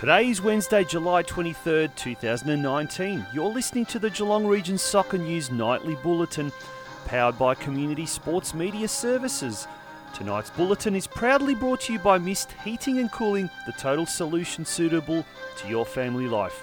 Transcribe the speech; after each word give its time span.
Today 0.00 0.30
is 0.30 0.40
Wednesday, 0.40 0.82
July 0.82 1.22
23rd, 1.22 1.94
2019. 1.94 3.26
You're 3.34 3.52
listening 3.52 3.84
to 3.84 3.98
the 3.98 4.08
Geelong 4.08 4.46
Region 4.46 4.78
Soccer 4.78 5.18
News 5.18 5.50
Nightly 5.50 5.94
Bulletin, 5.96 6.50
powered 7.04 7.38
by 7.38 7.54
Community 7.54 8.06
Sports 8.06 8.54
Media 8.54 8.88
Services. 8.88 9.68
Tonight's 10.14 10.48
bulletin 10.48 10.96
is 10.96 11.06
proudly 11.06 11.54
brought 11.54 11.82
to 11.82 11.92
you 11.92 11.98
by 11.98 12.16
Mist 12.16 12.52
Heating 12.64 12.98
and 12.98 13.12
Cooling, 13.12 13.50
the 13.66 13.72
total 13.72 14.06
solution 14.06 14.64
suitable 14.64 15.22
to 15.58 15.68
your 15.68 15.84
family 15.84 16.28
life. 16.28 16.62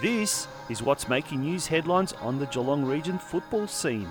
This 0.00 0.48
is 0.70 0.82
what's 0.82 1.10
making 1.10 1.42
news 1.42 1.66
headlines 1.66 2.14
on 2.14 2.38
the 2.38 2.46
Geelong 2.46 2.86
region 2.86 3.18
football 3.18 3.66
scene. 3.66 4.10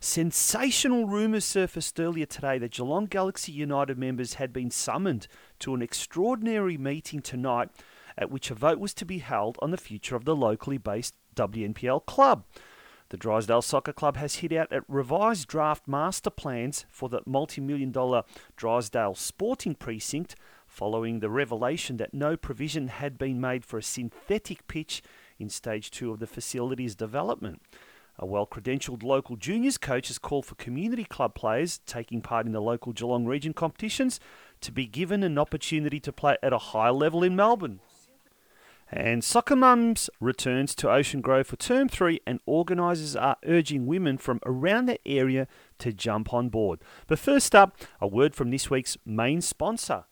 Sensational 0.00 1.06
rumours 1.06 1.44
surfaced 1.44 2.00
earlier 2.00 2.24
today 2.24 2.56
that 2.56 2.72
Geelong 2.72 3.04
Galaxy 3.04 3.52
United 3.52 3.98
members 3.98 4.34
had 4.34 4.50
been 4.50 4.70
summoned 4.70 5.28
to 5.58 5.74
an 5.74 5.82
extraordinary 5.82 6.78
meeting 6.78 7.20
tonight 7.20 7.68
at 8.16 8.30
which 8.30 8.50
a 8.50 8.54
vote 8.54 8.78
was 8.78 8.94
to 8.94 9.04
be 9.04 9.18
held 9.18 9.58
on 9.60 9.70
the 9.70 9.76
future 9.76 10.16
of 10.16 10.24
the 10.24 10.36
locally 10.36 10.78
based 10.78 11.14
WNPL 11.36 12.06
club. 12.06 12.44
The 13.10 13.18
Drysdale 13.18 13.62
Soccer 13.62 13.92
Club 13.92 14.16
has 14.16 14.36
hit 14.36 14.52
out 14.52 14.72
at 14.72 14.82
revised 14.88 15.46
draft 15.46 15.86
master 15.86 16.30
plans 16.30 16.86
for 16.88 17.08
the 17.08 17.20
multi 17.26 17.60
million 17.60 17.92
dollar 17.92 18.24
Drysdale 18.56 19.14
Sporting 19.14 19.74
Precinct 19.74 20.34
following 20.66 21.20
the 21.20 21.30
revelation 21.30 21.98
that 21.98 22.14
no 22.14 22.36
provision 22.36 22.88
had 22.88 23.16
been 23.18 23.40
made 23.40 23.64
for 23.64 23.78
a 23.78 23.82
synthetic 23.82 24.66
pitch 24.66 25.02
in 25.38 25.48
stage 25.48 25.90
two 25.90 26.10
of 26.10 26.18
the 26.18 26.26
facility's 26.26 26.94
development. 26.94 27.62
A 28.18 28.26
well 28.26 28.46
credentialed 28.46 29.02
local 29.02 29.36
juniors 29.36 29.76
coach 29.76 30.08
has 30.08 30.18
called 30.18 30.46
for 30.46 30.54
community 30.54 31.04
club 31.04 31.34
players 31.34 31.78
taking 31.86 32.20
part 32.20 32.46
in 32.46 32.52
the 32.52 32.60
local 32.60 32.92
Geelong 32.92 33.26
region 33.26 33.52
competitions 33.52 34.18
to 34.60 34.72
be 34.72 34.86
given 34.86 35.22
an 35.22 35.38
opportunity 35.38 36.00
to 36.00 36.12
play 36.12 36.36
at 36.42 36.52
a 36.52 36.58
high 36.58 36.90
level 36.90 37.22
in 37.22 37.36
Melbourne. 37.36 37.80
And 38.96 39.24
Soccer 39.24 39.56
Mums 39.56 40.08
returns 40.20 40.72
to 40.76 40.88
Ocean 40.88 41.20
Grove 41.20 41.48
for 41.48 41.56
term 41.56 41.88
three, 41.88 42.20
and 42.28 42.38
organisers 42.46 43.16
are 43.16 43.36
urging 43.44 43.86
women 43.86 44.18
from 44.18 44.38
around 44.46 44.86
the 44.86 45.00
area 45.04 45.48
to 45.80 45.92
jump 45.92 46.32
on 46.32 46.48
board. 46.48 46.78
But 47.08 47.18
first 47.18 47.56
up, 47.56 47.76
a 48.00 48.06
word 48.06 48.36
from 48.36 48.52
this 48.52 48.70
week's 48.70 48.96
main 49.04 49.40
sponsor. 49.40 50.04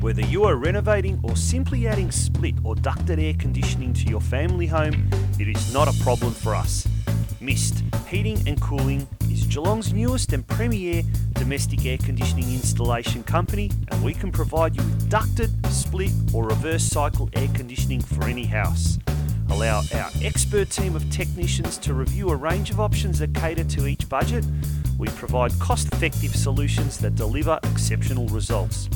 Whether 0.00 0.22
you 0.22 0.42
are 0.42 0.56
renovating 0.56 1.20
or 1.22 1.36
simply 1.36 1.86
adding 1.86 2.10
split 2.10 2.56
or 2.64 2.74
ducted 2.74 3.20
air 3.20 3.34
conditioning 3.38 3.92
to 3.94 4.06
your 4.06 4.20
family 4.20 4.66
home, 4.66 5.08
it 5.38 5.46
is 5.46 5.72
not 5.72 5.86
a 5.86 6.02
problem 6.02 6.32
for 6.32 6.56
us. 6.56 6.88
Mist 7.46 7.84
Heating 8.08 8.42
and 8.48 8.60
Cooling 8.60 9.06
is 9.30 9.46
Geelong's 9.46 9.92
newest 9.92 10.32
and 10.32 10.44
premier 10.48 11.04
domestic 11.34 11.86
air 11.86 11.96
conditioning 11.96 12.52
installation 12.52 13.22
company, 13.22 13.70
and 13.86 14.04
we 14.04 14.14
can 14.14 14.32
provide 14.32 14.74
you 14.74 14.82
with 14.82 15.08
ducted, 15.08 15.50
split, 15.70 16.10
or 16.34 16.48
reverse 16.48 16.82
cycle 16.82 17.30
air 17.34 17.46
conditioning 17.54 18.00
for 18.00 18.24
any 18.24 18.46
house. 18.46 18.98
Allow 19.48 19.82
our 19.94 20.10
expert 20.24 20.70
team 20.70 20.96
of 20.96 21.08
technicians 21.08 21.78
to 21.78 21.94
review 21.94 22.30
a 22.30 22.36
range 22.36 22.70
of 22.70 22.80
options 22.80 23.20
that 23.20 23.32
cater 23.32 23.62
to 23.62 23.86
each 23.86 24.08
budget. 24.08 24.44
We 24.98 25.06
provide 25.10 25.56
cost 25.60 25.86
effective 25.92 26.34
solutions 26.34 26.98
that 26.98 27.14
deliver 27.14 27.60
exceptional 27.62 28.26
results. 28.26 28.88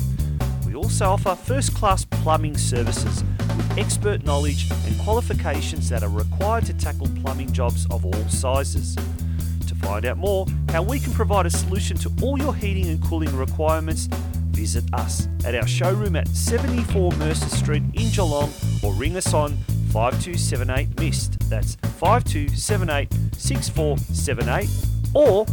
We 0.71 0.77
also 0.77 1.09
offer 1.09 1.35
first 1.35 1.75
class 1.75 2.05
plumbing 2.05 2.55
services 2.55 3.25
with 3.57 3.77
expert 3.77 4.23
knowledge 4.23 4.71
and 4.71 4.97
qualifications 5.01 5.89
that 5.89 6.01
are 6.01 6.07
required 6.07 6.65
to 6.67 6.73
tackle 6.73 7.09
plumbing 7.21 7.51
jobs 7.51 7.85
of 7.91 8.05
all 8.05 8.29
sizes. 8.29 8.95
To 9.67 9.75
find 9.75 10.05
out 10.05 10.17
more 10.17 10.45
how 10.69 10.81
we 10.81 11.01
can 11.01 11.11
provide 11.11 11.45
a 11.45 11.49
solution 11.49 11.97
to 11.97 12.11
all 12.21 12.39
your 12.39 12.55
heating 12.55 12.87
and 12.87 13.03
cooling 13.03 13.35
requirements, 13.35 14.07
visit 14.51 14.85
us 14.93 15.27
at 15.43 15.55
our 15.55 15.67
showroom 15.67 16.15
at 16.15 16.29
74 16.29 17.11
Mercer 17.17 17.49
Street 17.49 17.83
in 17.93 18.09
Geelong 18.09 18.49
or 18.81 18.93
ring 18.93 19.17
us 19.17 19.33
on 19.33 19.57
5278 19.91 20.97
MIST. 21.01 21.37
That's 21.49 21.75
5278 21.75 23.09
6478 23.35 24.69
or 25.13 25.45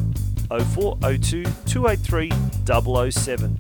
0402 0.63 1.43
283 1.67 3.11
007. 3.11 3.59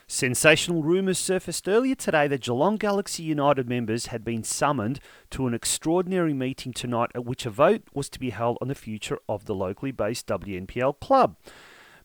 Sensational 0.07 0.81
rumours 0.81 1.19
surfaced 1.19 1.69
earlier 1.69 1.93
today 1.93 2.27
that 2.27 2.41
Geelong 2.41 2.77
Galaxy 2.77 3.21
United 3.21 3.69
members 3.69 4.07
had 4.07 4.25
been 4.25 4.43
summoned 4.43 4.99
to 5.29 5.45
an 5.45 5.53
extraordinary 5.53 6.33
meeting 6.33 6.73
tonight 6.73 7.11
at 7.13 7.25
which 7.25 7.45
a 7.45 7.51
vote 7.51 7.83
was 7.93 8.09
to 8.09 8.19
be 8.19 8.31
held 8.31 8.57
on 8.59 8.69
the 8.69 8.73
future 8.73 9.19
of 9.29 9.45
the 9.45 9.53
locally 9.53 9.91
based 9.91 10.25
WNPL 10.25 10.99
club. 10.99 11.35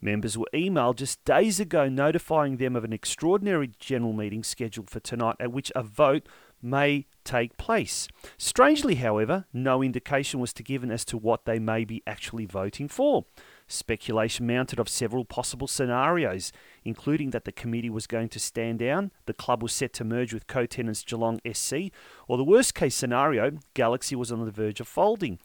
Members 0.01 0.39
were 0.39 0.49
emailed 0.55 0.97
just 0.97 1.25
days 1.25 1.61
ago 1.61 1.89
notifying 1.89 2.57
them 2.57 2.75
of 2.75 2.85
an 2.85 2.93
extraordinary 2.93 3.71
general 3.79 4.13
meeting 4.13 4.43
scheduled 4.43 4.89
for 4.89 5.01
tonight 5.01 5.37
at 5.39 5.53
which 5.53 5.71
a 5.75 5.83
vote 5.83 6.27
may 6.63 7.07
take 7.25 7.57
place. 7.57 8.09
Strangely, 8.39 8.97
however, 8.97 9.47
no 9.53 9.83
indication 9.83 10.41
was 10.41 10.53
to 10.55 10.63
given 10.63 10.91
as 10.91 11.05
to 11.07 11.17
what 11.17 11.45
they 11.45 11.59
may 11.59 11.85
be 11.85 12.03
actually 12.07 12.47
voting 12.47 12.89
for. 12.89 13.25
Speculation 13.67 14.47
mounted 14.47 14.79
of 14.79 14.89
several 14.89 15.25
possible 15.25 15.67
scenarios, 15.67 16.51
including 16.85 17.31
that 17.31 17.45
the 17.45 17.53
committee 17.53 17.91
was 17.91 18.07
going 18.07 18.29
to 18.29 18.41
stand 18.41 18.79
down, 18.79 19.11
the 19.27 19.33
club 19.33 19.63
was 19.63 19.73
set 19.73 19.93
to 19.95 20.05
merge 20.05 20.35
with 20.35 20.47
co 20.47 20.67
tenants 20.67 21.05
Geelong 21.05 21.41
SC, 21.51 21.93
or 22.27 22.37
the 22.37 22.45
worst 22.45 22.75
case 22.75 22.95
scenario, 22.95 23.53
Galaxy 23.75 24.17
was 24.17 24.33
on 24.33 24.45
the 24.45 24.51
verge 24.51 24.81
of 24.81 24.89
folding. 24.89 25.39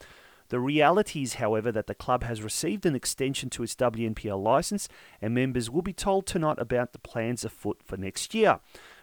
The 0.50 0.60
reality 0.60 1.24
is, 1.24 1.36
however, 1.36 1.72
that 1.72 1.88
the 1.88 1.96
club 1.96 2.24
has 2.24 2.44
received 2.44 2.86
an 2.86 2.96
extension 2.96 3.50
to 3.52 3.64
its 3.64 3.76
WNPL 3.76 4.42
licence, 4.42 4.88
and 5.22 5.34
members 5.34 5.70
will 5.70 5.82
be 5.82 5.94
told 5.94 6.28
tonight 6.28 6.60
about 6.60 6.94
the 6.94 7.00
plans 7.00 7.44
afoot 7.44 7.82
for 7.84 7.98
next 7.98 8.36
year. 8.36 8.60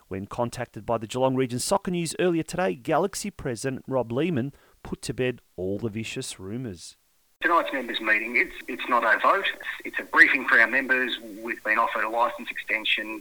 When 0.07 0.27
contacted 0.27 0.87
by 0.87 0.99
the 0.99 1.07
Geelong 1.07 1.35
Region 1.35 1.59
Soccer 1.59 1.91
News 1.91 2.15
earlier 2.21 2.43
today, 2.43 2.75
Galaxy 2.75 3.31
President 3.31 3.85
Rob 3.89 4.13
Lehman 4.13 4.53
put 4.83 5.03
to 5.03 5.15
bed 5.15 5.41
all 5.57 5.79
the 5.79 5.89
vicious 5.89 6.39
rumours. 6.39 6.97
Tonight's 7.41 7.73
members' 7.73 8.01
meeting, 8.01 8.37
it's, 8.37 8.55
it's 8.69 8.89
not 8.89 9.03
a 9.03 9.19
vote, 9.19 9.47
it's, 9.53 9.97
it's 9.97 9.99
a 9.99 10.05
briefing 10.05 10.47
for 10.47 10.61
our 10.61 10.69
members. 10.69 11.19
We've 11.43 11.63
been 11.65 11.79
offered 11.79 12.05
a 12.05 12.09
licence 12.09 12.49
extension 12.51 13.21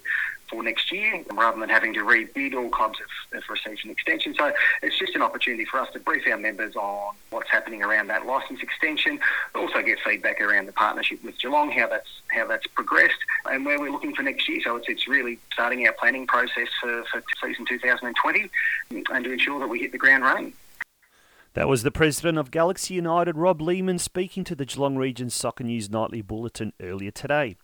for 0.51 0.61
next 0.61 0.91
year 0.91 1.23
rather 1.33 1.59
than 1.59 1.69
having 1.69 1.93
to 1.93 2.01
rebid. 2.01 2.53
All 2.53 2.69
clubs 2.69 2.99
have, 2.99 3.41
have 3.41 3.49
received 3.49 3.85
an 3.85 3.91
extension. 3.91 4.35
So 4.35 4.51
it's 4.83 4.99
just 4.99 5.15
an 5.15 5.21
opportunity 5.21 5.65
for 5.65 5.79
us 5.79 5.87
to 5.93 5.99
brief 5.99 6.27
our 6.27 6.37
members 6.37 6.75
on 6.75 7.15
what's 7.29 7.49
happening 7.49 7.81
around 7.81 8.07
that 8.07 8.25
licence 8.25 8.61
extension, 8.61 9.19
also 9.55 9.81
get 9.81 9.99
feedback 10.05 10.41
around 10.41 10.65
the 10.67 10.73
partnership 10.73 11.23
with 11.23 11.39
Geelong, 11.39 11.71
how 11.71 11.87
that's 11.87 12.09
how 12.27 12.45
that's 12.45 12.67
progressed, 12.67 13.17
and 13.49 13.65
where 13.65 13.79
we're 13.79 13.91
looking 13.91 14.13
for 14.13 14.21
next 14.23 14.47
year. 14.47 14.59
So 14.63 14.75
it's, 14.75 14.89
it's 14.89 15.07
really 15.07 15.39
starting 15.53 15.87
our 15.87 15.93
planning 15.93 16.27
process 16.27 16.67
for, 16.79 17.03
for 17.05 17.23
season 17.41 17.65
2020 17.65 18.49
and 18.91 19.23
to 19.23 19.31
ensure 19.31 19.59
that 19.59 19.67
we 19.67 19.79
hit 19.79 19.91
the 19.91 19.97
ground 19.97 20.23
running. 20.23 20.53
That 21.53 21.67
was 21.67 21.83
the 21.83 21.91
president 21.91 22.37
of 22.37 22.49
Galaxy 22.49 22.93
United, 22.93 23.35
Rob 23.35 23.61
Lehman, 23.61 23.99
speaking 23.99 24.45
to 24.45 24.55
the 24.55 24.65
Geelong 24.65 24.95
Region 24.95 25.29
Soccer 25.29 25.65
News 25.65 25.89
Nightly 25.89 26.21
Bulletin 26.21 26.71
earlier 26.79 27.11
today. 27.11 27.57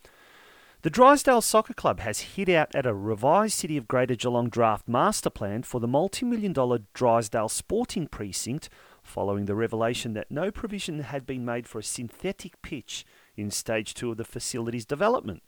The 0.83 0.91
Drysdale 0.91 1.41
Soccer 1.41 1.73
Club 1.73 2.01
has 2.01 2.19
hit 2.19 2.47
out 2.49 2.75
at 2.75 2.85
a 2.85 2.93
revised 2.93 3.55
City 3.55 3.77
of 3.77 3.87
Greater 3.87 4.13
Geelong 4.13 4.47
draft 4.47 4.87
master 4.87 5.31
plan 5.31 5.63
for 5.63 5.79
the 5.79 5.87
multi 5.87 6.23
million 6.23 6.53
dollar 6.53 6.81
Drysdale 6.93 7.49
Sporting 7.49 8.05
Precinct 8.07 8.69
following 9.01 9.45
the 9.45 9.55
revelation 9.55 10.13
that 10.13 10.29
no 10.29 10.51
provision 10.51 10.99
had 10.99 11.25
been 11.25 11.43
made 11.43 11.67
for 11.67 11.79
a 11.79 11.83
synthetic 11.83 12.61
pitch 12.61 13.05
in 13.35 13.49
stage 13.49 13.95
two 13.95 14.11
of 14.11 14.17
the 14.17 14.23
facility's 14.23 14.85
development. 14.85 15.41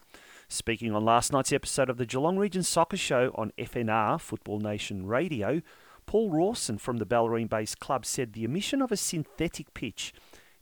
Speaking 0.48 0.96
on 0.96 1.06
last 1.06 1.32
night's 1.32 1.54
episode 1.54 1.92
of 1.92 1.98
the 1.98 2.08
Geelong 2.08 2.40
Region 2.40 2.64
Soccer 2.64 2.98
Show 2.98 3.32
on 3.36 3.54
FNR 3.56 4.20
Football 4.20 4.62
Nation 4.62 5.06
Radio, 5.06 5.62
Paul 6.08 6.32
Rawson 6.32 6.80
from 6.80 6.98
the 6.98 7.06
Bellarine 7.06 7.48
based 7.48 7.80
club 7.80 8.04
said 8.04 8.34
the 8.34 8.48
omission 8.48 8.82
of 8.82 8.92
a 8.92 8.98
synthetic 8.98 9.76
pitch 9.76 10.12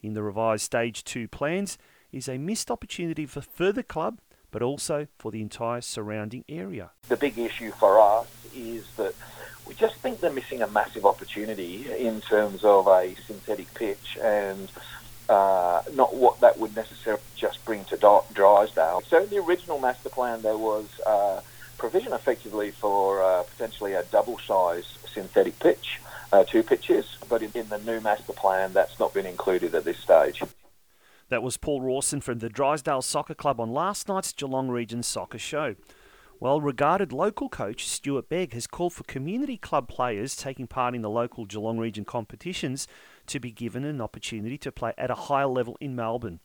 in 0.01 0.13
the 0.13 0.23
revised 0.23 0.65
Stage 0.65 1.05
2 1.05 1.29
plans 1.29 1.77
is 2.11 2.27
a 2.27 2.37
missed 2.37 2.69
opportunity 2.69 3.25
for 3.25 3.39
further 3.39 3.83
club 3.83 4.19
but 4.51 4.61
also 4.61 5.07
for 5.17 5.31
the 5.31 5.41
entire 5.41 5.81
surrounding 5.81 6.43
area. 6.47 6.91
The 7.09 7.17
big 7.17 7.37
issue 7.37 7.71
for 7.71 7.99
us 7.99 8.27
is 8.55 8.85
that 8.97 9.13
we 9.67 9.73
just 9.75 9.95
think 9.95 10.21
they're 10.21 10.31
missing 10.31 10.61
a 10.61 10.67
massive 10.67 11.05
opportunity 11.05 11.91
in 11.91 12.21
terms 12.21 12.63
of 12.63 12.87
a 12.87 13.15
synthetic 13.25 13.73
pitch 13.73 14.17
and 14.21 14.71
uh, 15.29 15.81
not 15.93 16.15
what 16.15 16.39
that 16.39 16.57
would 16.57 16.75
necessarily 16.75 17.21
just 17.35 17.63
bring 17.65 17.83
to 17.85 17.97
Drysdale. 18.33 19.03
So 19.09 19.23
in 19.23 19.29
the 19.29 19.39
original 19.39 19.79
master 19.79 20.09
plan 20.09 20.41
there 20.41 20.57
was 20.57 20.85
uh, 21.05 21.41
provision 21.77 22.13
effectively 22.13 22.71
for 22.71 23.21
uh, 23.21 23.43
potentially 23.43 23.93
a 23.93 24.03
double 24.03 24.39
size 24.39 24.97
synthetic 25.13 25.59
pitch, 25.59 25.99
uh, 26.31 26.43
two 26.43 26.63
pitches, 26.63 27.17
but 27.29 27.41
in, 27.41 27.51
in 27.55 27.69
the 27.69 27.79
new 27.79 27.99
master 28.01 28.33
plan, 28.33 28.73
that's 28.73 28.99
not 28.99 29.13
been 29.13 29.25
included 29.25 29.73
at 29.75 29.83
this 29.83 29.97
stage. 29.97 30.43
That 31.29 31.43
was 31.43 31.57
Paul 31.57 31.81
Rawson 31.81 32.21
from 32.21 32.39
the 32.39 32.47
Drysdale 32.47 33.01
Soccer 33.01 33.33
Club 33.33 33.59
on 33.59 33.73
last 33.73 34.07
night's 34.07 34.31
Geelong 34.31 34.69
Region 34.69 35.03
Soccer 35.03 35.37
Show. 35.37 35.75
Well 36.39 36.61
regarded 36.61 37.11
local 37.11 37.49
coach 37.49 37.85
Stuart 37.85 38.29
Begg 38.29 38.53
has 38.53 38.65
called 38.65 38.93
for 38.93 39.03
community 39.03 39.57
club 39.57 39.89
players 39.89 40.37
taking 40.37 40.67
part 40.67 40.95
in 40.95 41.01
the 41.01 41.09
local 41.09 41.43
Geelong 41.43 41.79
region 41.79 42.05
competitions 42.05 42.87
to 43.25 43.41
be 43.41 43.51
given 43.51 43.83
an 43.83 43.99
opportunity 43.99 44.57
to 44.59 44.71
play 44.71 44.93
at 44.97 45.11
a 45.11 45.15
higher 45.15 45.47
level 45.47 45.75
in 45.81 45.97
Melbourne. 45.97 46.39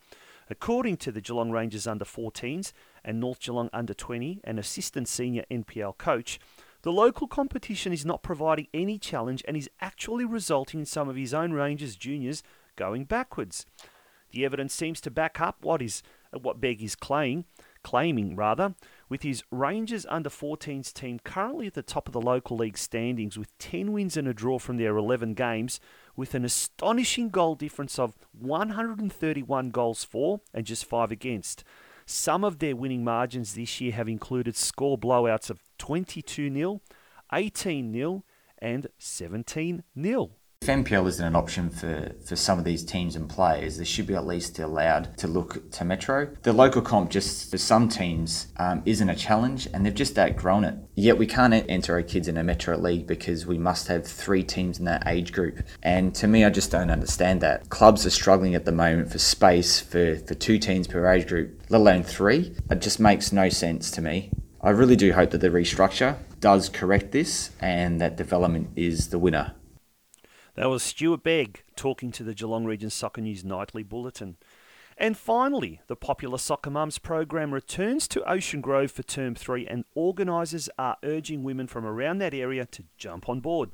According 0.51 0.97
to 0.97 1.13
the 1.13 1.21
Geelong 1.21 1.53
Rangers 1.53 1.87
under 1.87 2.05
14s 2.05 2.73
and 3.05 3.21
North 3.21 3.39
Geelong 3.39 3.71
under 3.73 3.95
20 3.95 4.41
and 4.43 4.59
assistant 4.59 5.07
senior 5.07 5.45
NPL 5.49 5.97
coach, 5.97 6.41
the 6.83 6.91
local 6.91 7.29
competition 7.29 7.93
is 7.93 8.05
not 8.05 8.25
providing 8.25 8.67
any 8.75 8.99
challenge 8.99 9.45
and 9.47 9.57
is 9.57 9.71
actually 9.81 10.25
resulting 10.25 10.81
in 10.81 10.87
some 10.87 11.09
of 11.09 11.15
his 11.15 11.33
own 11.33 11.53
Rangers 11.53 11.95
juniors 11.95 12.43
going 12.75 13.05
backwards. 13.05 13.65
The 14.33 14.45
evidence 14.45 14.75
seems 14.75 15.01
to 15.03 15.11
back 15.11 15.41
up 15.41 15.59
what 15.63 15.81
is 15.83 16.03
uh, 16.35 16.39
what 16.39 16.61
Begg 16.61 16.83
is 16.83 16.97
claiming, 16.97 17.45
claiming 17.83 18.35
rather, 18.35 18.75
with 19.09 19.23
his 19.23 19.45
Rangers 19.51 20.07
under 20.09 20.31
14s 20.31 20.93
team 20.93 21.21
currently 21.23 21.67
at 21.67 21.75
the 21.75 21.83
top 21.83 22.09
of 22.09 22.13
the 22.13 22.21
local 22.21 22.57
league 22.57 22.79
standings 22.79 23.39
with 23.39 23.57
10 23.59 23.93
wins 23.93 24.17
and 24.17 24.27
a 24.27 24.35
draw 24.35 24.59
from 24.59 24.79
their 24.79 24.97
11 24.97 25.35
games, 25.35 25.81
with 26.17 26.35
an 26.35 26.45
astonishing 26.45 27.29
goal 27.29 27.55
difference 27.55 27.99
of 27.99 28.17
131 28.33 29.71
goals 29.71 30.05
for 30.05 30.41
and 30.55 30.67
just 30.67 30.85
5 30.87 31.13
against. 31.13 31.65
Some 32.07 32.45
of 32.45 32.59
their 32.59 32.75
winning 32.75 33.05
margins 33.05 33.55
this 33.55 33.81
year 33.81 33.93
have 33.93 34.09
included 34.09 34.57
score 34.57 34.99
blowouts 34.99 35.51
of 35.51 35.61
22 35.79 36.53
0, 36.53 36.81
18 37.33 37.93
0, 37.93 38.25
and 38.59 38.87
17 38.99 39.85
0. 40.01 40.31
If 40.63 40.69
NPL 40.69 41.09
isn't 41.09 41.27
an 41.27 41.35
option 41.35 41.71
for, 41.71 42.13
for 42.25 42.37
some 42.37 42.57
of 42.57 42.65
these 42.65 42.85
teams 42.85 43.17
and 43.17 43.29
players, 43.29 43.79
they 43.79 43.85
should 43.85 44.07
be 44.07 44.15
at 44.15 44.25
least 44.25 44.61
allowed 44.61 45.19
to 45.19 45.27
look 45.27 45.69
to 45.73 45.85
Metro. 45.85 46.29
The 46.43 46.53
local 46.53 46.81
comp, 46.81 47.11
just 47.11 47.51
for 47.51 47.59
some 47.59 47.89
teams, 47.89 48.47
um, 48.59 48.81
isn't 48.87 49.09
a 49.09 49.17
challenge 49.17 49.67
and 49.75 49.85
they've 49.85 49.93
just 49.93 50.17
outgrown 50.17 50.63
it. 50.63 50.77
Yet 50.95 51.19
we 51.19 51.27
can't 51.27 51.53
enter 51.53 51.95
our 51.95 52.03
kids 52.03 52.29
in 52.29 52.37
a 52.37 52.45
Metro 52.45 52.77
league 52.77 53.09
because 53.09 53.45
we 53.45 53.59
must 53.59 53.89
have 53.89 54.07
three 54.07 54.45
teams 54.45 54.79
in 54.79 54.85
that 54.85 55.03
age 55.09 55.33
group. 55.33 55.65
And 55.83 56.15
to 56.15 56.29
me, 56.29 56.45
I 56.45 56.51
just 56.51 56.71
don't 56.71 56.93
understand 56.93 57.41
that. 57.41 57.69
Clubs 57.69 58.07
are 58.07 58.11
struggling 58.11 58.55
at 58.55 58.65
the 58.65 58.71
moment 58.71 59.11
for 59.11 59.19
space 59.19 59.81
for, 59.81 60.15
for 60.15 60.35
two 60.35 60.61
teams 60.61 60.87
per 60.87 61.11
age 61.11 61.27
group, 61.27 61.61
let 61.71 61.81
alone 61.81 62.05
three. 62.05 62.55
It 62.71 62.81
just 62.81 63.01
makes 63.01 63.33
no 63.33 63.49
sense 63.49 63.91
to 63.91 64.01
me. 64.01 64.31
I 64.61 64.71
really 64.71 64.95
do 64.95 65.13
hope 65.13 65.33
that 65.33 65.41
the 65.41 65.49
restructure 65.49 66.19
does 66.39 66.69
correct 66.69 67.11
this 67.11 67.51
and 67.59 68.01
that 68.01 68.17
development 68.17 68.71
is 68.77 69.09
the 69.09 69.19
winner. 69.19 69.57
That 70.55 70.69
was 70.69 70.83
Stuart 70.83 71.23
Begg 71.23 71.63
talking 71.77 72.13
to 72.13 72.23
the 72.23 72.35
Geelong 72.35 72.67
Region 72.67 72.91
Soccer 72.91 73.23
News 73.23 73.43
Nightly 73.43 73.83
Bulletin. 73.83 74.37
And 74.99 75.17
finally, 75.17 75.81
the 75.87 75.97
popular 75.97 76.37
Soccer 76.37 76.69
Mums 76.69 76.99
program 76.99 77.55
returns 77.55 78.07
to 78.09 78.31
Ocean 78.31 78.61
Grove 78.61 78.91
for 78.91 79.03
term 79.03 79.35
three, 79.35 79.67
and 79.67 79.87
organisers 79.95 80.69
are 80.79 80.99
urging 81.03 81.43
women 81.43 81.69
from 81.69 81.87
around 81.87 82.19
that 82.19 82.35
area 82.35 82.67
to 82.67 82.85
jump 82.99 83.31
on 83.31 83.41
board. 83.41 83.71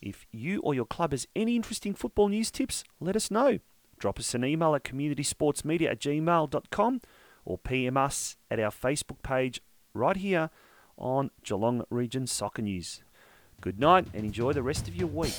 If 0.00 0.26
you 0.30 0.60
or 0.60 0.74
your 0.74 0.86
club 0.86 1.12
has 1.12 1.26
any 1.34 1.56
interesting 1.56 1.94
football 1.94 2.28
news 2.28 2.50
tips, 2.50 2.84
let 3.00 3.16
us 3.16 3.30
know. 3.30 3.58
Drop 3.98 4.18
us 4.18 4.34
an 4.34 4.44
email 4.44 4.74
at 4.74 4.84
communitysportsmedia 4.84 5.90
at 5.90 6.00
gmail.com 6.00 7.00
or 7.44 7.58
PM 7.58 7.96
us 7.96 8.36
at 8.50 8.60
our 8.60 8.70
Facebook 8.70 9.22
page 9.22 9.60
right 9.94 10.16
here 10.16 10.50
on 10.98 11.30
Geelong 11.42 11.84
Region 11.90 12.26
Soccer 12.26 12.62
News. 12.62 13.02
Good 13.60 13.80
night 13.80 14.06
and 14.12 14.24
enjoy 14.24 14.52
the 14.52 14.62
rest 14.62 14.86
of 14.88 14.94
your 14.94 15.08
week. 15.08 15.34